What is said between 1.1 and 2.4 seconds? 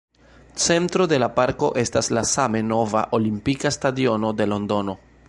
de la parko estas la